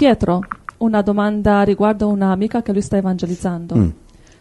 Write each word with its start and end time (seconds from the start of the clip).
Pietro, 0.00 0.40
una 0.78 1.02
domanda 1.02 1.60
riguardo 1.60 2.08
un'amica 2.08 2.62
che 2.62 2.72
lui 2.72 2.80
sta 2.80 2.96
evangelizzando. 2.96 3.76
Mm. 3.76 3.88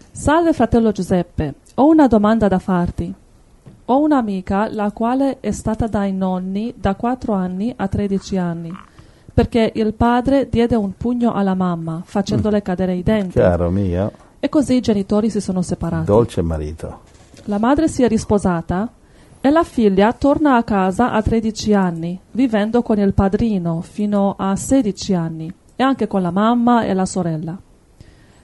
Salve 0.09 0.53
fratello 0.53 0.93
Giuseppe, 0.93 1.55
ho 1.75 1.89
una 1.89 2.07
domanda 2.07 2.47
da 2.47 2.59
farti. 2.59 3.13
Ho 3.83 3.99
un'amica 3.99 4.71
la 4.71 4.89
quale 4.93 5.41
è 5.41 5.51
stata 5.51 5.87
dai 5.87 6.13
nonni 6.13 6.73
da 6.77 6.95
4 6.95 7.33
anni 7.33 7.73
a 7.75 7.89
13 7.89 8.37
anni, 8.37 8.71
perché 9.33 9.73
il 9.75 9.93
padre 9.95 10.47
diede 10.47 10.77
un 10.77 10.93
pugno 10.95 11.33
alla 11.33 11.55
mamma, 11.55 12.03
facendole 12.05 12.61
cadere 12.61 12.95
i 12.95 13.03
denti, 13.03 13.37
Caro 13.37 13.69
mio, 13.69 14.13
e 14.39 14.47
così 14.47 14.75
i 14.75 14.79
genitori 14.79 15.29
si 15.29 15.41
sono 15.41 15.61
separati. 15.61 16.05
dolce 16.05 16.41
marito. 16.41 16.99
La 17.47 17.57
madre 17.57 17.89
si 17.89 18.01
è 18.01 18.07
risposata 18.07 18.89
e 19.41 19.49
la 19.49 19.63
figlia 19.63 20.11
torna 20.13 20.55
a 20.57 20.63
casa 20.63 21.11
a 21.11 21.21
13 21.21 21.73
anni, 21.73 22.19
vivendo 22.31 22.81
con 22.81 22.99
il 22.99 23.13
padrino 23.13 23.81
fino 23.81 24.35
a 24.37 24.55
16 24.55 25.13
anni 25.13 25.53
e 25.75 25.83
anche 25.83 26.07
con 26.07 26.21
la 26.21 26.31
mamma 26.31 26.83
e 26.83 26.93
la 26.93 27.05
sorella. 27.05 27.57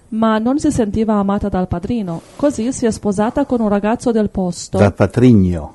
Ma 0.09 0.37
non 0.37 0.59
si 0.59 0.71
sentiva 0.71 1.15
amata 1.15 1.49
dal 1.49 1.67
padrino, 1.67 2.21
così 2.37 2.71
si 2.71 2.85
è 2.85 2.91
sposata 2.91 3.45
con 3.45 3.59
un 3.59 3.67
ragazzo 3.67 4.11
del 4.11 4.29
posto, 4.29 4.77
Dal 4.77 4.93
patrigno. 4.93 5.73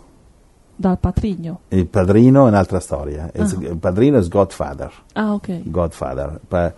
dal 0.77 0.99
patrigno. 0.99 1.61
Il 1.69 1.87
padrino 1.87 2.47
è 2.47 2.49
un'altra 2.49 2.81
storia. 2.81 3.31
Ah. 3.37 3.43
Il 3.43 3.77
padrino 3.79 4.19
è 4.19 4.27
Godfather. 4.27 4.91
Ah, 5.13 5.35
ok. 5.35 5.61
Godfather. 5.65 6.41
Pa- 6.49 6.73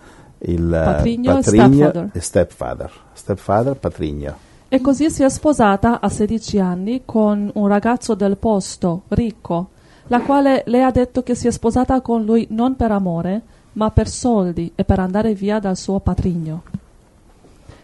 il 0.45 0.73
eh, 0.73 0.83
Patrigno 0.83 1.31
e 1.31 1.33
patrigno 1.35 1.67
stepfather. 1.87 2.09
e 2.11 2.19
stepfather. 2.19 2.91
Stepfather, 3.13 3.75
patrigno. 3.77 4.35
E 4.73 4.81
così 4.81 5.11
si 5.11 5.21
è 5.21 5.29
sposata 5.29 5.99
a 6.01 6.09
16 6.09 6.57
anni 6.57 7.03
con 7.05 7.47
un 7.53 7.67
ragazzo 7.67 8.15
del 8.15 8.37
posto, 8.37 9.03
ricco, 9.09 9.69
la 10.07 10.21
quale 10.21 10.63
le 10.65 10.81
ha 10.81 10.89
detto 10.89 11.21
che 11.21 11.35
si 11.35 11.45
è 11.45 11.51
sposata 11.51 12.01
con 12.01 12.23
lui 12.23 12.47
non 12.49 12.75
per 12.75 12.91
amore, 12.91 13.41
ma 13.73 13.91
per 13.91 14.09
soldi 14.09 14.71
e 14.73 14.83
per 14.83 14.97
andare 14.97 15.35
via 15.35 15.59
dal 15.59 15.77
suo 15.77 15.99
patrigno. 15.99 16.63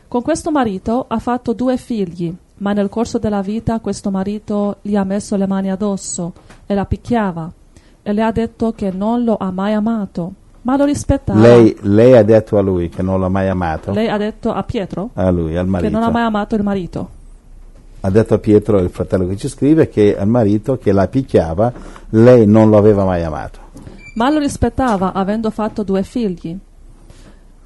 Con 0.07 0.23
questo 0.23 0.49
marito 0.49 1.05
ha 1.07 1.20
fatto 1.20 1.54
due 1.54 1.77
figli, 1.77 2.35
ma 2.55 2.73
nel 2.73 2.90
corso 2.90 3.20
della 3.20 3.43
vita 3.43 3.79
questo 3.81 4.09
marito 4.09 4.77
gli 4.81 4.96
ha 4.96 5.03
messo 5.03 5.35
le 5.35 5.46
mani 5.46 5.70
addosso 5.70 6.34
e 6.65 6.74
la 6.74 6.85
picchiava 6.85 7.51
e 8.01 8.13
le 8.13 8.24
ha 8.24 8.31
detto 8.31 8.71
che 8.71 8.90
non 8.90 9.24
lo 9.24 9.37
ha 9.37 9.51
mai 9.51 9.74
amato, 9.74 10.34
ma 10.70 10.77
lo 10.77 10.85
rispettava. 10.85 11.39
Lei, 11.39 11.75
lei 11.81 12.15
ha 12.15 12.21
detto 12.21 12.59
a 12.59 12.62
lui 12.62 12.89
che 12.89 13.01
non 13.01 13.20
l'ha 13.20 13.27
mai 13.27 13.48
amato. 13.49 13.91
Lei 13.91 14.07
ha 14.07 14.17
detto 14.17 14.51
a 14.51 14.62
Pietro 14.62 15.09
A 15.15 15.31
lui, 15.31 15.57
al 15.57 15.65
che 15.65 15.70
marito. 15.71 15.91
non 15.91 16.03
ha 16.03 16.12
mai 16.12 16.21
amato 16.21 16.53
il 16.53 16.62
marito. 16.62 17.09
Ha 18.01 18.09
detto 18.12 18.35
a 18.35 18.37
Pietro, 18.37 18.77
il 18.79 18.91
fratello 18.91 19.25
che 19.27 19.35
ci 19.35 19.47
scrive, 19.47 19.90
che 19.90 20.15
al 20.15 20.27
marito 20.27 20.77
che 20.77 20.91
la 20.91 21.07
picchiava, 21.07 21.73
lei 22.12 22.45
non 22.45 22.70
lo 22.70 22.77
aveva 22.77 23.03
mai 23.03 23.23
amato. 23.23 23.57
ma 24.13 24.29
lo 24.29 24.37
rispettava 24.37 25.13
avendo 25.13 25.49
fatto 25.49 25.81
due 25.81 26.03
figli. 26.03 26.55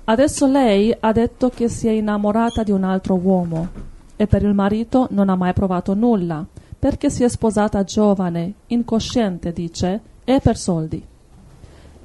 Adesso 0.05 0.47
lei 0.47 0.95
ha 0.97 1.11
detto 1.11 1.51
che 1.53 1.67
si 1.67 1.87
è 1.87 1.91
innamorata 1.91 2.63
di 2.63 2.71
un 2.71 2.85
altro 2.85 3.15
uomo 3.15 3.67
e 4.15 4.27
per 4.27 4.43
il 4.43 4.53
marito 4.53 5.07
non 5.11 5.27
ha 5.27 5.35
mai 5.35 5.51
provato 5.51 5.93
nulla, 5.93 6.45
perché 6.79 7.09
si 7.09 7.23
è 7.23 7.27
sposata 7.27 7.83
giovane, 7.83 8.53
incosciente, 8.67 9.51
dice, 9.51 9.99
e 10.23 10.39
per 10.41 10.55
soldi. 10.57 11.03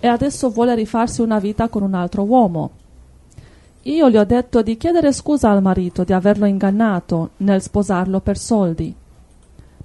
E 0.00 0.06
adesso 0.06 0.50
vuole 0.50 0.74
rifarsi 0.74 1.22
una 1.22 1.38
vita 1.38 1.68
con 1.68 1.82
un 1.82 1.94
altro 1.94 2.22
uomo. 2.22 2.70
Io 3.82 4.10
gli 4.10 4.16
ho 4.16 4.24
detto 4.24 4.62
di 4.62 4.76
chiedere 4.76 5.12
scusa 5.12 5.50
al 5.50 5.62
marito 5.62 6.04
di 6.04 6.12
averlo 6.12 6.44
ingannato 6.44 7.30
nel 7.38 7.62
sposarlo 7.62 8.20
per 8.20 8.36
soldi. 8.36 8.94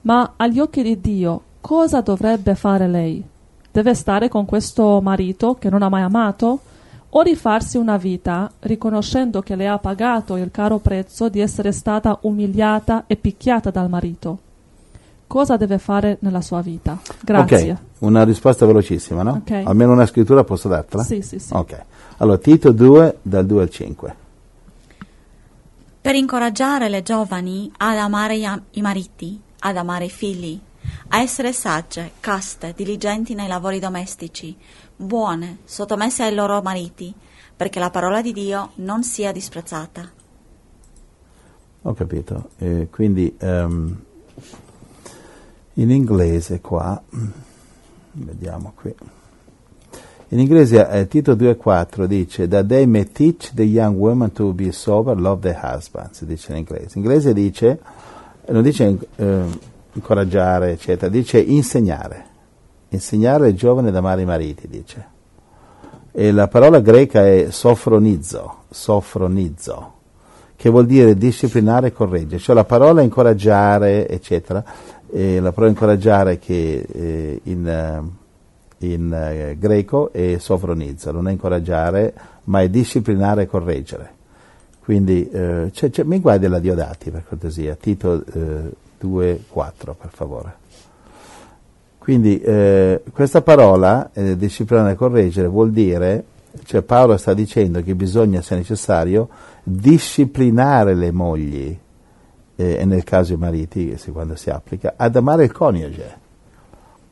Ma 0.02 0.34
agli 0.36 0.59
occhi 0.59 0.84
di 0.84 1.00
Dio, 1.00 1.41
cosa 1.61 2.02
dovrebbe 2.02 2.56
fare 2.56 2.88
lei? 2.88 3.23
Deve 3.72 3.94
stare 3.95 4.30
con 4.30 4.45
questo 4.45 5.00
marito 5.02 5.56
che 5.56 5.69
non 5.69 5.81
ha 5.81 5.89
mai 5.89 6.02
amato? 6.02 6.59
O 7.09 7.22
rifarsi 7.22 7.78
una 7.78 7.97
vita 7.97 8.52
riconoscendo 8.59 9.41
che 9.41 9.56
le 9.56 9.67
ha 9.67 9.78
pagato 9.78 10.36
il 10.36 10.52
caro 10.52 10.80
prezzo 10.80 11.30
di 11.30 11.39
essere 11.39 11.72
stata 11.72 12.19
umiliata 12.22 13.06
e 13.08 13.16
picchiata 13.16 13.69
dal 13.69 13.89
marito? 13.89 14.39
Cosa 15.34 15.58
deve 15.58 15.80
fare 15.80 16.18
nella 16.20 16.42
sua 16.42 16.62
vita? 16.62 17.02
Grazie. 17.24 17.72
Ok, 17.72 17.78
una 18.02 18.24
risposta 18.24 18.68
velocissima, 18.68 19.24
no? 19.24 19.42
Ok. 19.44 19.64
Almeno 19.66 19.92
una 19.92 20.06
scrittura 20.06 20.44
posso 20.44 20.68
dartela? 20.68 21.02
Sì, 21.02 21.24
sì, 21.24 21.40
sì. 21.40 21.52
Ok. 21.52 21.86
Allora, 22.18 22.38
Tito 22.38 22.72
2, 22.72 23.18
dal 23.24 23.44
2 23.44 23.62
al 23.64 23.70
5. 23.72 24.16
per 26.02 26.14
incoraggiare 26.14 26.88
le 26.88 27.02
giovani 27.02 27.72
ad 27.78 27.98
amare 27.98 28.36
i, 28.36 28.82
mariti, 28.82 29.42
ad 29.58 29.76
amare 29.76 30.06
i 30.06 30.10
figli, 30.12 30.60
a 31.08 31.20
essere 31.20 31.52
sagge, 31.52 32.12
caste, 32.20 32.74
diligenti 32.76 33.34
nei 33.34 33.48
lavori 33.48 33.80
domestici, 33.80 34.56
buone, 34.96 35.62
sottomesse 35.64 36.22
ai 36.22 36.36
loro 36.36 36.62
mariti, 36.62 37.12
perché 37.58 37.80
la 37.80 37.90
parola 37.90 38.22
di 38.22 38.34
Dio 38.34 38.74
non 38.76 39.02
sia 39.02 39.32
disprezzata. 39.32 40.08
Ho 41.82 41.94
capito. 41.96 42.50
Eh, 42.60 42.88
quindi 42.92 43.36
ehm, 43.40 43.98
in 45.75 45.89
inglese 45.89 46.61
qua, 46.61 47.01
vediamo 48.11 48.73
qui. 48.75 48.94
In 50.29 50.39
inglese 50.39 50.88
eh, 50.89 51.07
Tito 51.07 51.35
2,4 51.35 52.06
dice 52.06 52.47
that 52.47 52.66
they 52.66 52.88
may 52.88 53.11
teach 53.11 53.53
the 53.53 53.63
young 53.63 53.95
women 53.97 54.31
to 54.31 54.51
be 54.51 54.72
sober, 54.72 55.16
love 55.16 55.41
their 55.41 55.59
husbands, 55.61 56.23
dice 56.23 56.51
in 56.51 56.57
inglese. 56.57 56.97
In 56.97 57.03
inglese 57.03 57.34
dice, 57.34 57.79
non 58.47 58.63
dice 58.63 58.97
eh, 59.16 59.44
incoraggiare, 59.94 60.72
eccetera, 60.72 61.11
dice 61.11 61.39
insegnare. 61.39 62.31
Insegnare 62.90 63.45
ai 63.45 63.55
giovani 63.55 63.90
ad 63.90 63.95
amare 63.95 64.22
i 64.22 64.25
mariti, 64.25 64.67
dice. 64.67 65.07
E 66.11 66.31
la 66.31 66.47
parola 66.47 66.79
greca 66.79 67.28
è 67.28 67.47
sofronizzo, 67.51 68.63
sofronizzo, 68.69 69.94
che 70.55 70.69
vuol 70.69 70.88
dire 70.88 71.16
disciplinare 71.16 71.88
e 71.88 71.94
correggere. 71.94 72.41
Cioè 72.41 72.55
la 72.55 72.66
parola 72.66 73.01
incoraggiare, 73.01 74.07
eccetera, 74.07 74.63
eh, 75.13 75.40
la 75.40 75.51
parola 75.51 75.72
incoraggiare 75.72 76.40
che 76.40 76.85
eh, 76.91 77.40
in, 77.44 77.68
eh, 77.68 78.85
in 78.88 79.13
eh, 79.13 79.56
greco 79.59 80.12
è 80.12 80.38
sofronizzo, 80.40 81.12
non 81.12 81.28
è 81.28 81.31
incoraggiare, 81.31 82.13
ma 82.46 82.62
è 82.62 82.69
disciplinare 82.69 83.44
e 83.44 83.46
correggere. 83.47 84.12
Quindi 84.84 85.29
eh, 85.29 85.69
c'è- 85.72 85.90
c'è- 85.90 86.03
mi 86.03 86.19
guardi 86.19 86.47
la 86.47 86.59
Diodati 86.59 87.12
per 87.12 87.23
cortesia, 87.28 87.75
Tito 87.75 88.23
eh, 88.25 88.72
2,4 89.00 89.96
per 89.97 90.09
favore. 90.12 90.53
Quindi 92.00 92.41
eh, 92.41 93.02
questa 93.13 93.41
parola, 93.41 94.09
eh, 94.12 94.35
disciplinare 94.35 94.91
e 94.91 94.96
correggere, 94.96 95.47
vuol 95.47 95.72
dire, 95.72 96.25
cioè 96.66 96.81
Paolo 96.81 97.16
sta 97.16 97.34
dicendo 97.34 97.81
che 97.81 97.96
bisogna, 97.96 98.41
se 98.41 98.56
necessario, 98.56 99.29
disciplinare 99.63 100.96
le 100.96 101.12
mogli, 101.12 101.78
eh, 102.56 102.78
e 102.80 102.86
nel 102.86 103.03
caso 103.03 103.34
i 103.34 103.38
mariti, 103.38 103.97
se 103.97 104.12
quando 104.12 104.36
si 104.36 104.50
applica, 104.50 104.94
ad 104.97 105.16
amare 105.16 105.46
il 105.46 105.52
coniuge. 105.52 106.22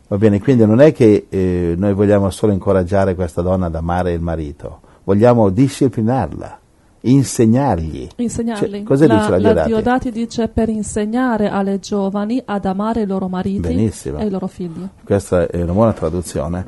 Va 0.08 0.18
bene, 0.18 0.40
quindi 0.42 0.66
non 0.66 0.82
è 0.82 0.92
che 0.92 1.28
eh, 1.30 1.74
noi 1.78 1.94
vogliamo 1.94 2.30
solo 2.32 2.52
incoraggiare 2.52 3.16
questa 3.16 3.42
donna 3.42 3.68
ad 3.68 3.76
amare 3.76 4.12
il 4.12 4.20
marito, 4.20 4.82
vogliamo 5.06 5.50
disciplinarla, 5.50 6.60
insegnargli. 7.02 8.10
Insegnarli. 8.18 8.70
Cioè, 8.70 8.84
cosa 8.84 9.08
la, 9.08 9.16
dice 9.16 9.30
la 9.30 9.38
Diodati? 9.38 9.68
Diodati 9.68 10.12
dice 10.12 10.48
per 10.50 10.68
insegnare 10.68 11.48
alle 11.48 11.80
giovani 11.80 12.42
ad 12.44 12.66
amare 12.66 13.02
i 13.02 13.06
loro 13.06 13.30
mariti 13.30 13.60
Benissimo. 13.62 14.18
e 14.20 14.26
i 14.26 14.30
loro 14.30 14.48
figli. 14.48 14.86
Questa 15.04 15.48
è 15.48 15.62
una 15.62 15.72
buona 15.72 15.94
traduzione. 15.94 16.66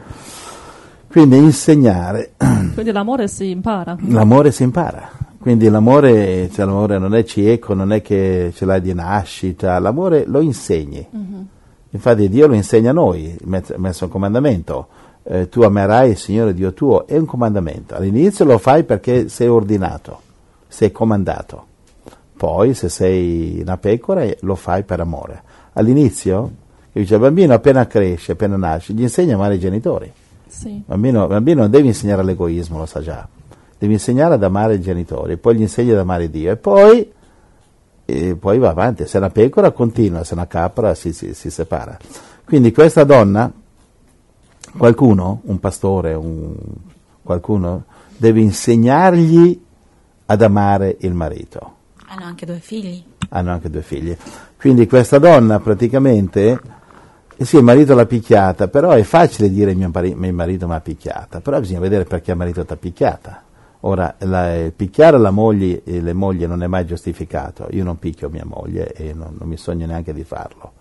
Quindi 1.10 1.38
insegnare, 1.38 2.32
Quindi 2.38 2.92
l'amore 2.92 3.28
si 3.28 3.50
impara. 3.50 3.96
l'amore 4.08 4.52
si 4.52 4.64
impara. 4.64 5.12
Quindi 5.44 5.68
l'amore, 5.68 6.50
cioè, 6.54 6.64
l'amore 6.64 6.98
non 6.98 7.14
è 7.14 7.26
cieco, 7.26 7.74
non 7.74 7.92
è 7.92 8.02
che 8.02 8.54
ce 8.56 8.64
l'hai 8.64 8.80
di 8.80 8.94
nascita, 8.94 9.78
l'amore 9.78 10.24
lo 10.26 10.40
insegni. 10.40 11.06
Infatti 11.90 12.30
Dio 12.30 12.48
lo 12.48 12.54
insegna 12.54 12.92
a 12.92 12.94
noi, 12.94 13.38
messo 13.44 14.06
un 14.06 14.10
comandamento. 14.10 14.88
Eh, 15.24 15.50
tu 15.50 15.60
amerai 15.64 16.12
il 16.12 16.18
Signore 16.18 16.54
Dio 16.54 16.72
tuo, 16.72 17.06
è 17.06 17.18
un 17.18 17.26
comandamento. 17.26 17.94
All'inizio 17.94 18.46
lo 18.46 18.58
fai 18.58 18.86
perché 18.86 19.28
sei 19.28 19.50
ordinato, 19.50 20.22
sei 20.66 20.94
comandato. 20.94 21.66
Poi 22.38 22.74
se 22.74 22.88
sei 22.88 23.60
una 23.64 23.76
pecora 23.76 24.26
lo 24.40 24.56
fai 24.56 24.84
per 24.84 25.02
amore. 25.02 25.44
All'inizio, 25.74 26.52
dice, 26.94 27.16
il 27.16 27.20
bambino 27.20 27.54
appena 27.54 27.86
cresce, 27.86 28.32
appena 28.32 28.56
nasce, 28.56 28.94
gli 28.94 29.02
insegna 29.02 29.34
a 29.34 29.36
amare 29.36 29.56
i 29.56 29.60
genitori. 29.60 30.10
Sì. 30.48 30.70
Il 30.70 30.84
bambino, 30.86 31.28
bambino 31.28 31.64
non 31.64 31.70
devi 31.70 31.88
insegnare 31.88 32.24
l'egoismo, 32.24 32.78
lo 32.78 32.86
sa 32.86 33.02
già. 33.02 33.28
Devi 33.84 33.96
insegnare 33.96 34.36
ad 34.36 34.44
amare 34.44 34.76
i 34.76 34.80
genitori, 34.80 35.36
poi 35.36 35.58
gli 35.58 35.62
insegni 35.62 35.92
ad 35.92 35.98
amare 35.98 36.30
Dio 36.30 36.52
e 36.52 36.56
poi, 36.56 37.12
e 38.06 38.36
poi 38.36 38.58
va 38.58 38.70
avanti. 38.70 39.06
Se 39.06 39.16
è 39.16 39.20
una 39.20 39.30
pecora 39.30 39.72
continua, 39.72 40.24
se 40.24 40.32
è 40.32 40.34
una 40.36 40.48
capra 40.48 40.96
si, 40.96 41.12
si- 41.12 41.34
si 41.34 41.50
separa. 41.50 41.98
Quindi 42.46 42.72
questa 42.72 43.04
donna, 43.04 43.52
qualcuno, 44.78 45.42
un 45.44 45.60
pastore, 45.60 46.14
un- 46.14 46.56
qualcuno, 47.22 47.84
deve 48.16 48.40
insegnargli 48.40 49.62
ad 50.28 50.42
amare 50.42 50.96
il 51.02 51.14
marito 51.14 51.74
Hanno 52.08 52.24
anche 52.24 52.46
due 52.46 52.60
figli. 52.60 53.04
hanno 53.32 53.52
anche 53.52 53.70
due 53.70 53.82
figli. 53.82 54.16
Quindi 54.58 54.88
questa 54.88 55.20
donna 55.20 55.60
praticamente 55.60 56.62
Eh 57.36 57.44
sì, 57.46 57.58
il 57.58 57.64
marito 57.64 57.96
l'ha 57.96 58.06
picchiata, 58.06 58.70
però 58.70 58.92
è 58.92 59.04
facile 59.04 59.50
dire 59.50 59.74
mio, 59.74 59.92
mio 59.94 60.34
marito 60.34 60.68
mi 60.68 60.74
ha 60.76 60.80
picchiata, 60.80 61.42
però 61.42 61.60
bisogna 61.60 61.80
vedere 61.82 62.06
perché 62.06 62.32
il 62.32 62.38
marito 62.38 62.64
ti 62.64 62.72
ha 62.72 62.78
picchiata. 62.78 63.44
Ora, 63.86 64.16
la, 64.20 64.56
eh, 64.56 64.72
picchiare 64.74 65.18
la 65.18 65.32
moglie, 65.32 65.84
eh, 65.84 66.00
le 66.02 66.14
mogli 66.14 66.46
non 66.46 66.64
è 66.64 66.68
mai 66.68 66.86
giustificato, 66.86 67.68
io 67.72 67.84
non 67.84 68.00
picchio 68.00 68.30
mia 68.30 68.46
moglie 68.46 68.94
e 68.94 69.14
non, 69.14 69.36
non 69.38 69.48
mi 69.48 69.58
sogno 69.58 69.86
neanche 69.86 70.14
di 70.14 70.24
farlo, 70.24 70.72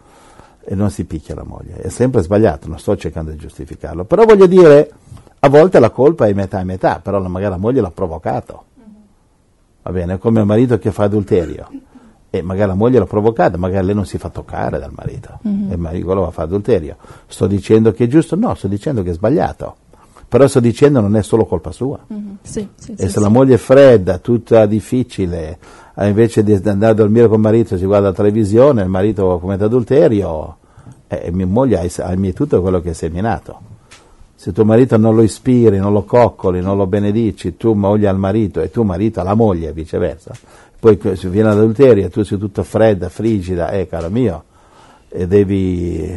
e 0.65 0.77
non 0.77 0.89
si 0.89 1.05
picchia 1.05 1.35
la 1.35 1.43
moglie, 1.43 1.75
è 1.79 1.89
sempre 1.89 2.23
sbagliato, 2.23 2.69
non 2.69 2.79
sto 2.79 2.97
cercando 2.97 3.33
di 3.33 3.39
giustificarlo, 3.39 4.05
però 4.05 4.25
voglio 4.25 4.47
dire, 4.47 4.89
a 5.41 5.49
volte 5.49 5.81
la 5.81 5.91
colpa 5.91 6.27
è 6.29 6.33
metà 6.33 6.61
e 6.61 6.65
metà, 6.65 7.01
però 7.01 7.21
magari 7.21 7.51
la 7.51 7.57
moglie 7.59 7.81
l'ha 7.81 7.91
provocato, 7.91 8.65
va 9.83 9.91
bene, 9.91 10.15
è 10.15 10.19
come 10.19 10.39
il 10.39 10.47
marito 10.47 10.79
che 10.79 10.93
fa 10.93 11.03
adulterio 11.03 11.69
e 12.31 12.41
magari 12.41 12.69
la 12.69 12.75
moglie 12.77 13.01
l'ha 13.01 13.07
provocata, 13.07 13.59
magari 13.59 13.85
lei 13.85 13.97
non 13.97 14.07
si 14.07 14.17
fa 14.17 14.29
toccare 14.29 14.79
dal 14.79 14.93
marito 14.95 15.41
Mhm. 15.43 15.71
e 15.71 15.75
il 15.75 15.81
marito 15.81 16.15
va 16.15 16.29
a 16.29 16.31
fare 16.31 16.47
adulterio. 16.47 16.97
Sto 17.27 17.49
dicendo 17.49 17.91
che 17.91 18.05
è 18.05 18.07
giusto? 18.07 18.37
No, 18.37 18.55
sto 18.55 18.69
dicendo 18.69 19.03
che 19.03 19.11
è 19.11 19.13
sbagliato. 19.13 19.77
Però 20.33 20.47
sto 20.47 20.61
dicendo 20.61 21.03
non 21.03 21.15
è 21.17 21.23
solo 21.23 21.45
colpa 21.45 21.73
sua. 21.73 21.99
Mhm. 22.07 22.39
Sì, 22.41 22.67
sì, 22.75 22.93
E 22.93 22.97
sì, 22.97 23.09
se 23.11 23.21
la 23.21 23.29
moglie 23.29 23.57
è 23.57 23.59
fredda, 23.59 24.17
tutta 24.17 24.65
difficile, 24.65 25.59
invece 25.99 26.43
di 26.43 26.55
andare 26.55 26.93
a 26.93 26.95
dormire 26.95 27.27
con 27.27 27.37
il 27.37 27.43
marito 27.43 27.77
si 27.77 27.85
guarda 27.85 28.09
la 28.09 28.15
televisione, 28.15 28.81
il 28.81 28.89
marito 28.89 29.39
commette 29.39 29.65
adulterio, 29.65 30.57
eh, 31.09 31.31
mia 31.33 31.47
moglie 31.47 31.81
hai, 31.81 31.93
hai 31.99 32.17
mietuto 32.17 32.63
quello 32.63 32.81
che 32.81 32.89
hai 32.89 32.95
seminato. 32.95 33.61
Se 34.35 34.53
tuo 34.53 34.65
marito 34.65 34.97
non 34.97 35.15
lo 35.15 35.21
ispiri, 35.21 35.77
non 35.77 35.93
lo 35.93 36.05
coccoli, 36.05 36.63
non 36.63 36.79
lo 36.79 36.87
benedici, 36.87 37.59
tu 37.59 37.75
moglie 37.75 38.09
al 38.09 38.17
marito 38.17 38.63
e 38.63 38.71
tu 38.71 38.85
marito 38.85 39.21
alla 39.21 39.35
moglie 39.35 39.69
e 39.69 39.73
viceversa, 39.75 40.33
poi 40.81 40.99
se 41.13 41.29
viene 41.29 41.51
l'adulterio 41.51 42.07
e 42.07 42.09
tu 42.09 42.23
sei 42.23 42.39
tutta 42.39 42.63
fredda, 42.63 43.11
frigida, 43.11 43.71
eh 43.71 43.87
caro 43.87 44.09
mio, 44.09 44.45
e 45.11 45.27
devi, 45.27 46.11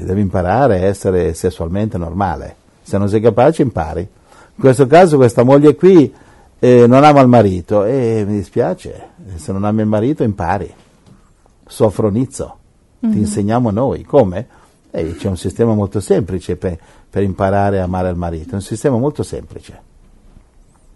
devi 0.00 0.20
imparare 0.22 0.76
a 0.80 0.84
essere 0.86 1.34
sessualmente 1.34 1.98
normale. 1.98 2.56
Se 2.90 2.98
non 2.98 3.08
sei 3.08 3.20
capace 3.20 3.62
impari. 3.62 4.00
In 4.00 4.58
questo 4.58 4.88
caso 4.88 5.16
questa 5.16 5.44
moglie 5.44 5.76
qui 5.76 6.12
eh, 6.58 6.86
non 6.88 7.04
ama 7.04 7.20
il 7.20 7.28
marito 7.28 7.84
e 7.84 8.24
mi 8.26 8.34
dispiace, 8.38 9.10
se 9.36 9.52
non 9.52 9.62
ami 9.62 9.82
il 9.82 9.86
marito 9.86 10.24
impari. 10.24 10.68
Soffronizzo, 11.64 12.56
ti 12.98 13.16
insegniamo 13.18 13.70
noi. 13.70 14.02
Come? 14.02 14.48
Eh, 14.90 15.14
c'è 15.14 15.28
un 15.28 15.36
sistema 15.36 15.72
molto 15.72 16.00
semplice 16.00 16.56
per, 16.56 16.76
per 17.08 17.22
imparare 17.22 17.78
a 17.78 17.84
amare 17.84 18.10
il 18.10 18.16
marito, 18.16 18.56
un 18.56 18.60
sistema 18.60 18.98
molto 18.98 19.22
semplice. 19.22 19.80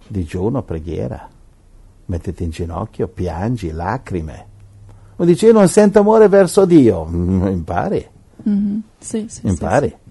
Digiuno, 0.08 0.62
preghiera, 0.64 1.28
mettiti 2.06 2.42
in 2.42 2.50
ginocchio, 2.50 3.06
piangi, 3.06 3.70
lacrime. 3.70 4.46
Uno 5.14 5.28
dice 5.28 5.46
io 5.46 5.52
non 5.52 5.68
sento 5.68 6.00
amore 6.00 6.26
verso 6.26 6.64
Dio, 6.64 7.06
impari, 7.08 8.04
Mhm. 8.46 8.82
Sì, 8.98 9.26
sì, 9.28 9.40
sì, 9.42 9.46
impari. 9.46 9.88
sì. 9.88 10.03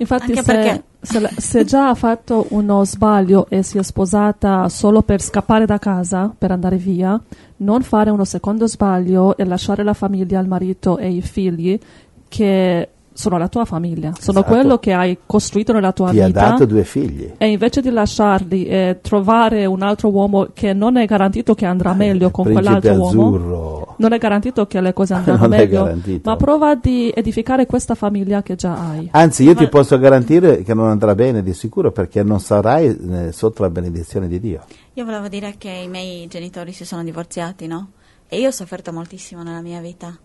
Infatti, 0.00 0.30
Anche 0.30 0.42
se, 0.42 0.52
perché- 0.52 0.82
se, 1.00 1.20
la- 1.20 1.30
se 1.36 1.64
già 1.64 1.90
ha 1.90 1.94
fatto 1.94 2.46
uno 2.50 2.84
sbaglio 2.84 3.46
e 3.50 3.62
si 3.62 3.76
è 3.78 3.82
sposata 3.82 4.68
solo 4.70 5.02
per 5.02 5.20
scappare 5.20 5.66
da 5.66 5.78
casa, 5.78 6.32
per 6.36 6.50
andare 6.52 6.76
via, 6.76 7.20
non 7.58 7.82
fare 7.82 8.08
uno 8.10 8.24
secondo 8.24 8.66
sbaglio 8.66 9.36
e 9.36 9.44
lasciare 9.44 9.82
la 9.82 9.92
famiglia, 9.92 10.40
il 10.40 10.48
marito 10.48 10.96
e 10.96 11.10
i 11.10 11.20
figli 11.20 11.78
che 12.28 12.88
sono 13.12 13.36
la 13.38 13.48
tua 13.48 13.64
famiglia, 13.64 14.12
sono 14.18 14.38
Esatto. 14.40 14.54
quello 14.54 14.78
che 14.78 14.92
hai 14.92 15.18
costruito 15.26 15.72
nella 15.72 15.92
tua 15.92 16.10
Ti 16.10 16.20
ha 16.20 16.26
vita. 16.26 16.48
dato 16.50 16.64
due 16.66 16.84
figli. 16.84 17.32
E 17.36 17.48
invece 17.50 17.80
di 17.80 17.90
lasciarli 17.90 18.64
e 18.66 18.98
trovare 19.02 19.66
un 19.66 19.82
altro 19.82 20.10
uomo 20.10 20.48
che 20.54 20.72
non 20.72 20.96
è 20.96 21.04
garantito 21.06 21.54
che 21.54 21.66
andrà 21.66 21.92
meglio 21.92 22.30
con 22.30 22.48
Eh, 22.48 22.52
quell'altro 22.52 22.92
uomo, 22.94 23.06
azzurro. 23.08 23.94
non 23.98 24.12
è 24.12 24.18
garantito 24.18 24.66
che 24.66 24.80
le 24.80 24.92
cose 24.92 25.12
andranno 25.14 25.48
meglio, 25.48 25.98
ma 26.22 26.36
prova 26.36 26.74
di 26.76 27.12
edificare 27.14 27.66
questa 27.66 27.94
famiglia 27.94 28.42
che 28.42 28.54
già 28.54 28.74
hai. 28.90 29.08
Anzi, 29.12 29.42
io 29.44 29.54
ti 29.54 29.64
Ma- 29.64 29.68
posso 29.68 29.98
garantire 29.98 30.62
che 30.62 30.72
non 30.74 30.88
andrà 30.88 31.14
bene 31.14 31.42
di 31.42 31.52
sicuro 31.52 31.90
perché 31.92 32.22
non 32.22 32.40
sarai 32.40 32.86
eh, 32.96 33.32
sotto 33.32 33.62
la 33.62 33.70
benedizione 33.70 34.28
di 34.28 34.40
Dio. 34.40 34.62
Io 34.94 35.04
volevo 35.04 35.28
dire 35.28 35.54
che 35.58 35.68
i 35.70 35.88
miei 35.88 36.26
genitori 36.28 36.72
si 36.72 36.84
sono 36.84 37.02
divorziati, 37.04 37.66
no? 37.66 37.90
E 38.28 38.38
io 38.38 38.48
ho 38.48 38.52
sofferto 38.52 38.92
moltissimo 38.92 39.42
nella 39.42 39.60
mia 39.60 39.80
vita. 39.80 40.16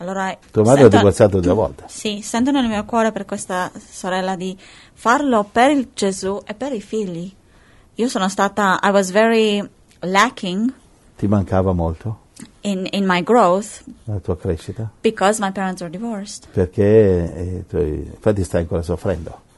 Allora, 0.00 0.34
Tua 0.50 0.64
madre 0.64 0.84
ha 0.84 0.88
divorziato 0.88 1.40
due 1.40 1.52
volte. 1.52 1.84
Sì, 1.88 2.22
sento 2.22 2.50
nel 2.50 2.66
mio 2.66 2.84
cuore 2.86 3.12
per 3.12 3.26
questa 3.26 3.70
sorella 3.78 4.34
di 4.34 4.56
farlo 4.94 5.46
per 5.50 5.70
il 5.70 5.88
Gesù 5.92 6.40
e 6.46 6.54
per 6.54 6.72
i 6.72 6.80
figli. 6.80 7.30
Io 7.96 8.08
sono 8.08 8.28
stata, 8.30 8.80
I 8.82 8.90
was 8.90 9.10
very 9.10 9.62
lacking 10.00 10.72
Ti 11.16 11.26
mancava 11.26 11.74
molto 11.74 12.28
in, 12.62 12.86
in 12.92 13.04
my 13.06 13.22
growth 13.22 13.84
la 14.04 14.18
tua 14.20 14.38
crescita 14.38 14.90
because 15.02 15.38
my 15.38 15.52
parents 15.52 15.82
were 15.82 15.90
divorced. 15.90 16.48
perché 16.50 16.82
eh, 16.82 17.64
tu, 17.68 17.76
infatti 17.76 18.42
stai 18.44 18.62
ancora 18.62 18.80
soffrendo. 18.80 19.48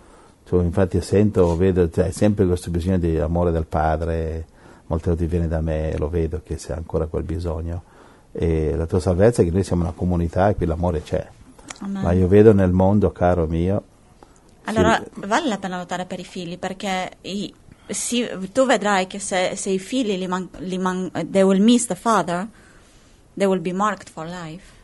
Tu 0.45 0.61
infatti 0.61 1.01
sento, 1.01 1.57
vedo, 1.57 1.89
hai 1.97 2.13
sempre 2.13 2.45
questo 2.47 2.71
bisogno 2.71 2.99
di 2.99 3.17
amore 3.17 3.53
del 3.53 3.65
padre, 3.65 4.45
molte 4.87 5.11
volte 5.11 5.27
viene 5.27 5.47
da 5.47 5.61
me, 5.61 5.97
lo 5.97 6.09
vedo 6.09 6.43
che 6.45 6.57
c'è 6.57 6.75
ancora 6.75 7.07
quel 7.07 7.23
bisogno. 7.23 7.85
E 8.33 8.75
la 8.77 8.87
tua 8.87 9.01
salvezza 9.01 9.43
è 9.43 9.45
che 9.45 9.51
noi 9.51 9.63
siamo 9.63 9.83
una 9.83 9.93
comunità 9.93 10.49
e 10.49 10.55
qui 10.55 10.67
l'amore 10.67 11.03
c'è. 11.03 11.27
Amen. 11.81 12.03
Ma 12.03 12.13
io 12.13 12.29
vedo 12.29 12.53
nel 12.53 12.73
mondo, 12.73 13.11
caro 13.13 13.47
mio, 13.47 13.83
Allora, 14.65 15.03
sì, 15.03 15.21
vale 15.27 15.49
la 15.49 15.59
pena 15.59 15.77
lottare 15.79 16.05
per 16.05 16.21
i 16.21 16.25
figli 16.25 16.57
perché 16.57 17.11
i- 17.23 17.53
sì, 17.89 18.27
tu 18.53 18.65
vedrai 18.65 19.07
che 19.09 19.19
se, 19.19 19.53
se 19.57 19.71
i 19.71 19.79
figli 19.81 20.17
li 20.17 20.27
man- 20.29 20.49
li 20.59 20.79
man- 20.79 21.11
they 21.31 21.43
will 21.43 21.61
miss 21.61 21.87
the 21.87 21.97
father, 21.97 22.47
they 23.35 23.47
will 23.47 23.61
be 23.61 23.73
marked 23.73 24.09
for 24.09 24.27
life. 24.27 24.81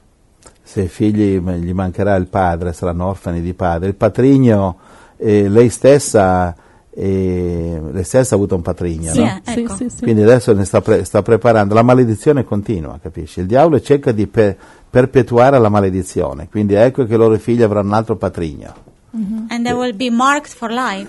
se 0.62 0.80
ai 0.82 0.88
figli 0.88 1.38
gli 1.40 1.72
mancherà 1.72 2.14
il 2.16 2.26
padre, 2.26 2.72
saranno 2.74 3.06
orfani 3.06 3.40
di 3.40 3.54
padre. 3.54 3.88
Il 3.88 3.94
patrigno, 3.94 4.78
eh, 5.16 5.48
lei 5.48 5.70
stessa, 5.70 6.54
eh, 7.00 7.80
lei 7.92 8.02
stessa 8.02 8.34
ha 8.34 8.36
avuto 8.36 8.56
un 8.56 8.62
patrigno, 8.62 9.12
Sì, 9.12 9.20
no? 9.20 9.26
eh. 9.44 9.52
Sì, 9.52 9.60
ecco. 9.60 9.74
sì, 9.76 9.88
sì. 9.88 10.02
quindi 10.02 10.22
adesso 10.22 10.52
ne 10.52 10.64
sta, 10.64 10.80
pre- 10.80 11.04
sta 11.04 11.22
preparando. 11.22 11.72
La 11.74 11.82
maledizione 11.82 12.42
continua, 12.44 12.98
capisci? 13.00 13.38
Il 13.40 13.46
diavolo 13.46 13.80
cerca 13.80 14.10
di 14.10 14.26
pe- 14.26 14.56
perpetuare 14.90 15.58
la 15.60 15.68
maledizione, 15.68 16.48
quindi 16.50 16.74
ecco 16.74 17.04
che 17.04 17.14
i 17.14 17.16
loro 17.16 17.36
figli 17.38 17.62
avranno 17.62 17.88
un 17.88 17.94
altro 17.94 18.16
patrigno. 18.16 18.74
And 19.12 19.62
they 19.64 19.72
will 19.72 19.94
be 19.96 20.10
marked 20.10 20.50
for 20.52 20.70
life. 20.70 21.08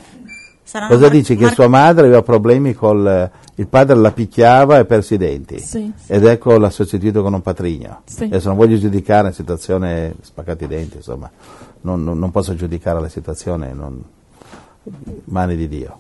Saranno 0.63 0.91
Cosa 0.94 1.07
mar- 1.07 1.12
dici? 1.12 1.36
Che 1.36 1.44
mar- 1.45 1.53
sua 1.53 1.68
madre 1.68 2.06
aveva 2.06 2.21
problemi 2.21 2.74
col... 2.75 3.30
il 3.56 3.68
padre 3.68 3.95
la 3.95 4.12
picchiava 4.12 4.77
e 4.77 4.85
perso 4.85 5.15
i 5.15 5.18
denti. 5.18 5.57
Sì, 5.59 5.92
sì. 5.95 6.12
Ed 6.12 6.24
ecco 6.24 6.56
l'ha 6.59 6.69
sostituito 6.69 7.24
con 7.24 7.33
un 7.33 7.42
patrigno. 7.42 8.01
Sì. 8.06 8.25
Adesso 8.25 8.47
non 8.50 8.57
voglio 8.57 8.77
giudicare 8.77 9.24
la 9.24 9.31
situazione, 9.31 10.13
spaccati 10.21 10.65
i 10.65 10.68
denti, 10.68 10.97
insomma, 10.97 11.30
non, 11.81 12.03
non- 12.03 12.19
non 12.19 12.30
posso 12.30 12.53
giudicare 12.53 13.01
la 13.01 13.09
situazione, 13.09 13.74
non- 13.74 14.03
mani 15.25 15.56
di 15.56 15.68
Dio. 15.68 15.97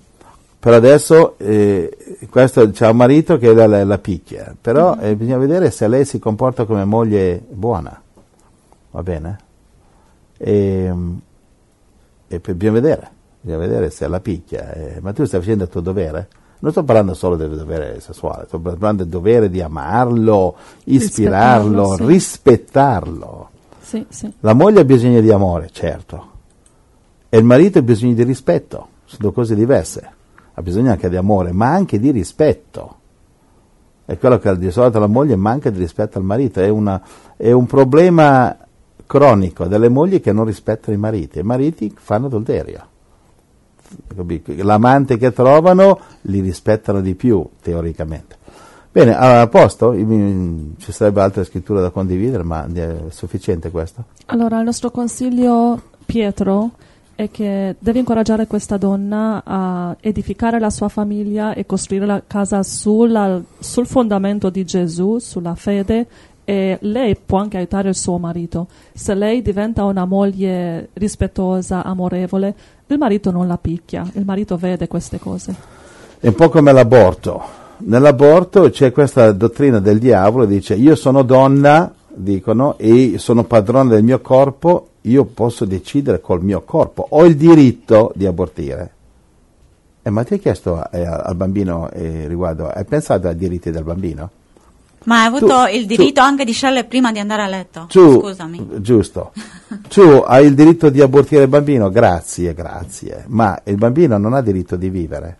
Però 0.59 0.75
adesso 0.75 1.35
eh, 1.37 1.97
questo 2.29 2.69
c'è 2.71 2.89
un 2.89 2.97
marito 2.97 3.37
che 3.37 3.53
la, 3.53 3.65
la- 3.65 3.85
la 3.85 3.97
picchia, 3.97 4.53
però 4.59 4.95
Mm-hmm. 4.95 5.05
eh, 5.05 5.15
bisogna 5.15 5.37
vedere 5.37 5.71
se 5.71 5.87
lei 5.87 6.03
si 6.05 6.19
comporta 6.19 6.65
come 6.65 6.83
moglie 6.83 7.41
buona, 7.49 8.01
va 8.91 9.03
bene? 9.03 9.37
E, 10.37 10.93
e 12.27 12.39
bisogna 12.39 12.71
vedere, 12.71 13.09
bisogna 13.41 13.61
vedere 13.65 13.89
se 13.89 14.07
la 14.07 14.19
picchia, 14.19 14.73
eh, 14.73 14.99
ma 15.01 15.13
tu 15.13 15.23
stai 15.25 15.39
facendo 15.39 15.63
il 15.63 15.69
tuo 15.69 15.81
dovere? 15.81 16.27
Non 16.59 16.71
sto 16.71 16.83
parlando 16.83 17.13
solo 17.13 17.37
del 17.37 17.55
dovere 17.55 18.01
sessuale, 18.01 18.43
sto 18.47 18.59
parlando 18.59 19.03
del 19.03 19.11
dovere 19.11 19.49
di 19.49 19.61
amarlo, 19.61 20.55
ispirarlo, 20.85 21.95
Rispettarlo, 22.05 22.05
rispettarlo. 22.07 23.49
Sì, 23.79 24.05
sì. 24.09 24.29
La 24.41 24.51
moglie 24.53 24.81
ha 24.81 24.83
bisogno 24.83 25.21
di 25.21 25.31
amore, 25.31 25.69
certo, 25.71 26.28
e 27.29 27.37
il 27.37 27.43
marito 27.43 27.79
ha 27.79 27.81
bisogno 27.83 28.13
di 28.13 28.23
rispetto, 28.23 28.87
sono 29.05 29.19
due 29.21 29.33
cose 29.33 29.55
diverse. 29.55 30.09
Ha 30.53 30.61
bisogno 30.61 30.91
anche 30.91 31.09
di 31.09 31.15
amore, 31.15 31.51
ma 31.51 31.71
anche 31.71 31.99
di 31.99 32.11
rispetto. 32.11 32.95
È 34.03 34.17
quello 34.17 34.39
che 34.39 34.57
di 34.57 34.71
solito 34.71 34.99
la 34.99 35.07
moglie 35.07 35.35
manca 35.35 35.69
di 35.69 35.77
rispetto 35.77 36.17
al 36.17 36.23
marito, 36.23 36.59
è, 36.59 36.67
una- 36.67 37.01
è 37.37 37.51
un 37.51 37.65
problema 37.65 38.57
cronico 39.05 39.65
delle 39.65 39.89
mogli 39.89 40.19
che 40.19 40.31
non 40.33 40.45
rispettano 40.45 40.95
i 40.95 40.99
mariti, 40.99 41.39
i 41.39 41.43
mariti 41.43 41.93
fanno 41.95 42.25
adulterio. 42.25 42.87
L'amante 44.57 45.17
che 45.17 45.31
trovano 45.31 45.99
li 46.21 46.41
rispettano 46.41 47.01
di 47.01 47.15
più, 47.15 47.47
teoricamente. 47.61 48.37
Bene, 48.91 49.15
a 49.15 49.47
posto, 49.47 49.95
ci 49.95 50.91
sarebbe 50.91 51.21
altre 51.21 51.43
scritture 51.43 51.79
da 51.79 51.91
condividere, 51.91 52.43
ma 52.43 52.67
è 52.71 52.95
sufficiente 53.09 53.69
questo? 53.71 54.05
Allora, 54.25 54.57
il 54.57 54.65
nostro 54.65 54.91
consiglio, 54.91 55.79
Pietro, 56.05 56.71
è 57.19 57.29
che 57.29 57.75
devi 57.79 57.99
incoraggiare 57.99 58.47
questa 58.47 58.77
donna 58.77 59.41
a 59.43 59.93
edificare 59.99 60.57
la 60.57 60.69
sua 60.69 60.87
famiglia 60.87 61.53
e 61.53 61.65
costruire 61.65 62.05
la 62.05 62.21
casa 62.25 62.63
sulla- 62.63 63.41
sul 63.59 63.85
fondamento 63.85 64.49
di 64.49 64.63
Gesù, 64.63 65.17
sulla 65.19 65.53
fede, 65.55 66.07
e 66.45 66.77
lei 66.79 67.17
può 67.17 67.39
anche 67.39 67.57
aiutare 67.57 67.89
il 67.89 67.95
suo 67.95 68.17
marito. 68.19 68.67
Se 68.93 69.13
lei 69.15 69.41
diventa 69.41 69.83
una 69.83 70.05
moglie 70.05 70.91
rispettosa, 70.93 71.83
amorevole, 71.83 72.55
il 72.87 72.97
marito 72.97 73.31
non 73.31 73.47
la 73.47 73.57
picchia, 73.57 74.09
il 74.13 74.23
marito 74.23 74.55
vede 74.55 74.87
queste 74.87 75.19
cose. 75.19 75.53
È 76.21 76.27
un 76.27 76.35
po' 76.35 76.47
come 76.47 76.71
l'aborto. 76.71 77.41
Nell'aborto 77.79 78.69
c'è 78.69 78.93
questa 78.93 79.33
dottrina 79.33 79.81
del 79.81 79.99
diavolo, 79.99 80.45
dice 80.45 80.73
io 80.73 80.95
sono 80.95 81.23
donna, 81.23 81.93
dicono, 82.07 82.77
e 82.77 83.15
sono 83.17 83.43
padrone 83.43 83.89
del 83.89 84.03
mio 84.03 84.21
corpo 84.21 84.88
io 85.01 85.25
posso 85.25 85.65
decidere 85.65 86.19
col 86.21 86.43
mio 86.43 86.61
corpo, 86.63 87.05
ho 87.09 87.25
il 87.25 87.35
diritto 87.35 88.11
di 88.15 88.25
abortire. 88.25 88.93
Eh, 90.01 90.09
ma 90.09 90.23
ti 90.23 90.33
hai 90.33 90.39
chiesto 90.39 90.89
eh, 90.91 91.05
al 91.05 91.35
bambino 91.35 91.89
eh, 91.91 92.27
riguardo, 92.27 92.67
hai 92.67 92.85
pensato 92.85 93.27
ai 93.27 93.35
diritti 93.35 93.69
del 93.71 93.83
bambino? 93.83 94.29
Ma 95.05 95.21
hai 95.21 95.27
avuto 95.27 95.45
Tu- 95.47 95.75
il 95.75 95.85
diritto 95.85 96.19
tu- 96.21 96.27
anche 96.27 96.43
di 96.43 96.51
scegliere 96.51 96.85
prima 96.85 97.11
di 97.11 97.19
andare 97.19 97.41
a 97.43 97.47
letto? 97.47 97.85
Tu, 97.87 98.19
Scusami. 98.19 98.67
Giusto. 98.81 99.31
tu 99.87 100.01
hai 100.25 100.45
il 100.45 100.53
diritto 100.55 100.89
di 100.89 101.01
abortire 101.01 101.43
il 101.43 101.47
bambino? 101.49 101.89
Grazie, 101.89 102.53
grazie. 102.53 103.23
Ma 103.27 103.59
il 103.65 103.75
bambino 103.77 104.17
non 104.17 104.33
ha 104.33 104.41
diritto 104.41 104.75
di 104.75 104.89
vivere? 104.89 105.37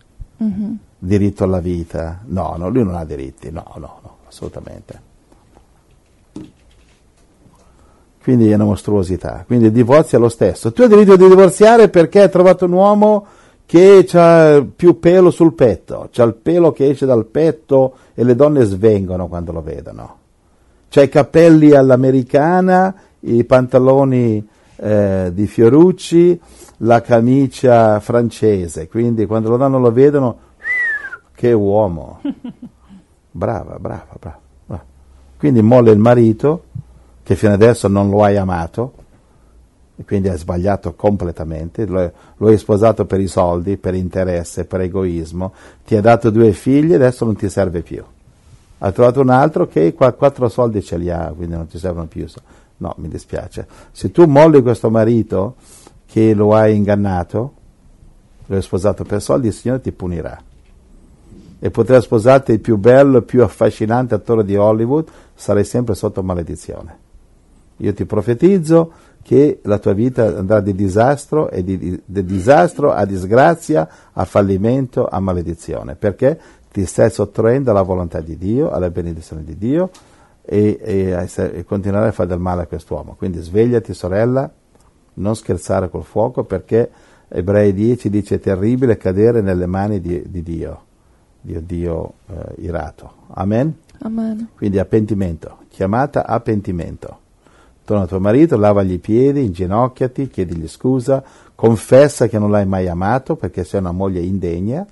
Diritto 0.98 1.44
alla 1.44 1.60
vita? 1.60 2.20
No, 2.26 2.54
no, 2.56 2.68
lui 2.70 2.84
non 2.84 2.94
ha 2.94 3.04
diritti. 3.04 3.50
No, 3.50 3.64
no, 3.76 3.98
no, 4.02 4.16
assolutamente. 4.28 5.08
Quindi 8.22 8.50
è 8.50 8.54
una 8.54 8.64
mostruosità. 8.64 9.44
Quindi 9.46 9.66
il 9.66 9.72
divorzio 9.72 10.18
è 10.18 10.20
lo 10.20 10.28
stesso. 10.28 10.72
Tu 10.72 10.82
hai 10.82 10.88
diritto 10.88 11.16
di 11.16 11.26
divorziare 11.26 11.88
perché 11.88 12.22
hai 12.22 12.30
trovato 12.30 12.66
un 12.66 12.72
uomo 12.72 13.26
che 13.70 14.04
ha 14.14 14.66
più 14.74 14.98
pelo 14.98 15.30
sul 15.30 15.54
petto, 15.54 16.08
c'ha 16.10 16.24
il 16.24 16.34
pelo 16.34 16.72
che 16.72 16.88
esce 16.88 17.06
dal 17.06 17.26
petto 17.26 17.94
e 18.14 18.24
le 18.24 18.34
donne 18.34 18.64
svengono 18.64 19.28
quando 19.28 19.52
lo 19.52 19.62
vedono. 19.62 20.16
C'ha 20.88 21.02
i 21.02 21.08
capelli 21.08 21.70
all'americana, 21.70 22.92
i 23.20 23.44
pantaloni 23.44 24.44
eh, 24.74 25.30
di 25.32 25.46
Fiorucci, 25.46 26.40
la 26.78 27.00
camicia 27.00 28.00
francese, 28.00 28.88
quindi 28.88 29.24
quando 29.26 29.50
lo 29.50 29.56
danno 29.56 29.78
lo 29.78 29.92
vedono, 29.92 30.38
che 31.32 31.52
uomo. 31.52 32.22
Brava, 33.30 33.78
brava, 33.78 34.16
brava. 34.18 34.40
brava. 34.66 34.84
Quindi 35.38 35.62
molla 35.62 35.92
il 35.92 35.98
marito, 36.00 36.64
che 37.30 37.36
fino 37.36 37.52
adesso 37.52 37.86
non 37.86 38.10
lo 38.10 38.24
hai 38.24 38.36
amato, 38.36 38.92
e 39.94 40.04
quindi 40.04 40.28
hai 40.28 40.36
sbagliato 40.36 40.94
completamente, 40.94 41.86
lo, 41.86 42.10
lo 42.36 42.48
hai 42.48 42.58
sposato 42.58 43.04
per 43.04 43.20
i 43.20 43.28
soldi, 43.28 43.76
per 43.76 43.94
interesse, 43.94 44.64
per 44.64 44.80
egoismo, 44.80 45.52
ti 45.86 45.94
ha 45.94 46.00
dato 46.00 46.30
due 46.30 46.50
figli 46.52 46.90
e 46.90 46.96
adesso 46.96 47.24
non 47.24 47.36
ti 47.36 47.48
serve 47.48 47.82
più. 47.82 48.02
Hai 48.78 48.92
trovato 48.92 49.20
un 49.20 49.28
altro 49.28 49.68
che 49.68 49.94
qua- 49.94 50.12
quattro 50.12 50.48
soldi 50.48 50.82
ce 50.82 50.96
li 50.96 51.08
ha, 51.08 51.32
quindi 51.32 51.54
non 51.54 51.68
ti 51.68 51.78
servono 51.78 52.06
più. 52.06 52.26
No, 52.78 52.94
mi 52.96 53.06
dispiace. 53.06 53.64
Se 53.92 54.10
tu 54.10 54.24
molli 54.24 54.60
questo 54.60 54.90
marito 54.90 55.54
che 56.06 56.34
lo 56.34 56.52
hai 56.52 56.74
ingannato, 56.74 57.52
lo 58.44 58.56
hai 58.56 58.62
sposato 58.62 59.04
per 59.04 59.22
soldi, 59.22 59.46
il 59.46 59.52
Signore 59.52 59.80
ti 59.80 59.92
punirà. 59.92 60.36
E 61.60 61.70
potrai 61.70 62.02
sposarti 62.02 62.50
il 62.50 62.60
più 62.60 62.76
bello, 62.76 63.18
il 63.18 63.22
più 63.22 63.44
affascinante 63.44 64.16
attore 64.16 64.44
di 64.44 64.56
Hollywood, 64.56 65.06
sarai 65.32 65.62
sempre 65.62 65.94
sotto 65.94 66.24
maledizione. 66.24 67.06
Io 67.80 67.92
ti 67.94 68.04
profetizzo 68.04 68.92
che 69.22 69.60
la 69.64 69.78
tua 69.78 69.92
vita 69.92 70.38
andrà 70.38 70.60
di 70.60 70.74
disastro 70.74 71.50
e 71.50 71.62
di, 71.62 71.76
di- 71.78 72.02
di 72.04 72.24
disastro 72.24 72.92
a 72.92 73.04
disgrazia, 73.04 73.88
a 74.12 74.24
fallimento, 74.24 75.06
a 75.06 75.20
maledizione, 75.20 75.94
perché 75.94 76.38
ti 76.72 76.84
stai 76.86 77.10
sottraendo 77.10 77.70
alla 77.70 77.82
volontà 77.82 78.20
di 78.20 78.36
Dio, 78.36 78.70
alla 78.70 78.90
benedizione 78.90 79.44
di 79.44 79.56
Dio 79.58 79.90
e, 80.42 80.78
e, 80.80 81.28
e 81.34 81.64
continuerai 81.64 82.08
a 82.08 82.12
fare 82.12 82.28
del 82.28 82.38
male 82.38 82.62
a 82.62 82.66
quest'uomo. 82.66 83.14
Quindi 83.16 83.40
svegliati 83.40 83.92
sorella, 83.92 84.50
non 85.14 85.36
scherzare 85.36 85.90
col 85.90 86.04
fuoco 86.04 86.44
perché 86.44 86.90
Ebrei 87.28 87.72
10 87.72 88.10
dice 88.10 88.36
è 88.36 88.40
terribile 88.40 88.96
cadere 88.96 89.40
nelle 89.40 89.66
mani 89.66 90.00
di, 90.00 90.22
di 90.28 90.42
Dio, 90.42 90.82
di 91.40 91.64
Dio 91.64 92.14
eh, 92.26 92.54
irato. 92.62 93.12
Amen? 93.34 93.72
Amen. 94.00 94.48
Quindi 94.56 94.78
a 94.78 94.84
pentimento, 94.84 95.58
chiamata 95.68 96.26
a 96.26 96.40
pentimento. 96.40 97.19
Torna 97.90 98.04
a 98.04 98.06
tuo 98.06 98.20
marito, 98.20 98.56
lavagli 98.56 98.92
i 98.92 98.98
piedi, 98.98 99.44
inginocchiati, 99.44 100.28
chiedigli 100.28 100.68
scusa, 100.68 101.24
confessa 101.56 102.28
che 102.28 102.38
non 102.38 102.48
l'hai 102.48 102.64
mai 102.64 102.86
amato 102.86 103.34
perché 103.34 103.64
sei 103.64 103.80
una 103.80 103.90
moglie 103.90 104.20
indegna, 104.20 104.86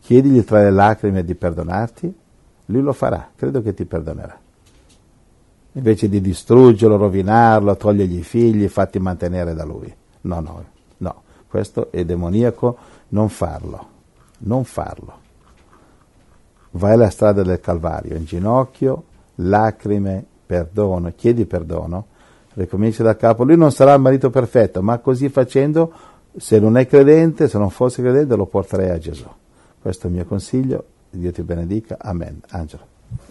chiedigli 0.00 0.42
tra 0.42 0.64
le 0.64 0.72
lacrime 0.72 1.22
di 1.22 1.36
perdonarti, 1.36 2.12
lui 2.64 2.82
lo 2.82 2.92
farà, 2.92 3.30
credo 3.36 3.62
che 3.62 3.72
ti 3.72 3.84
perdonerà. 3.84 4.36
Invece 5.74 6.08
di 6.08 6.20
distruggerlo, 6.20 6.96
rovinarlo, 6.96 7.76
togliergli 7.76 8.18
i 8.18 8.24
figli, 8.24 8.66
fatti 8.66 8.98
mantenere 8.98 9.54
da 9.54 9.64
lui. 9.64 9.94
No, 10.22 10.40
no, 10.40 10.64
no, 10.96 11.22
questo 11.46 11.92
è 11.92 12.04
demoniaco, 12.04 12.76
non 13.10 13.28
farlo, 13.28 13.86
non 14.38 14.64
farlo 14.64 15.18
vai 16.72 16.94
alla 16.94 17.10
strada 17.10 17.44
del 17.44 17.60
Calvario, 17.60 18.16
in 18.16 18.24
ginocchio, 18.24 19.04
lacrime, 19.36 20.26
perdono, 20.50 21.12
chiedi 21.14 21.46
perdono, 21.46 22.06
ricominci 22.54 23.04
da 23.04 23.14
capo. 23.14 23.44
Lui 23.44 23.56
non 23.56 23.70
sarà 23.70 23.94
il 23.94 24.00
marito 24.00 24.30
perfetto, 24.30 24.82
ma 24.82 24.98
così 24.98 25.28
facendo, 25.28 25.92
se 26.36 26.58
non 26.58 26.76
è 26.76 26.88
credente, 26.88 27.46
se 27.46 27.56
non 27.56 27.70
fosse 27.70 28.02
credente, 28.02 28.34
lo 28.34 28.46
porterei 28.46 28.90
a 28.90 28.98
Gesù. 28.98 29.28
Questo 29.80 30.08
è 30.08 30.10
il 30.10 30.16
mio 30.16 30.24
consiglio, 30.24 30.84
Dio 31.08 31.30
ti 31.30 31.42
benedica, 31.42 31.98
amen. 32.00 32.40
Angelo. 32.48 32.82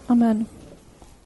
Amen. 0.06 0.59